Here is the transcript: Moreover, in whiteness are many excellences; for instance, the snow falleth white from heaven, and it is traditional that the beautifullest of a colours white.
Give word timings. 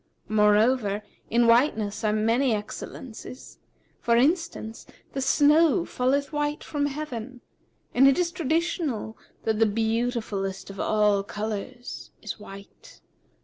Moreover, 0.29 1.03
in 1.29 1.45
whiteness 1.45 2.03
are 2.03 2.11
many 2.11 2.55
excellences; 2.55 3.59
for 3.99 4.15
instance, 4.17 4.87
the 5.13 5.21
snow 5.21 5.85
falleth 5.85 6.33
white 6.33 6.63
from 6.63 6.87
heaven, 6.87 7.41
and 7.93 8.07
it 8.07 8.17
is 8.17 8.31
traditional 8.31 9.15
that 9.43 9.59
the 9.59 9.67
beautifullest 9.67 10.71
of 10.71 10.79
a 10.79 11.23
colours 11.23 12.09
white. 12.39 13.01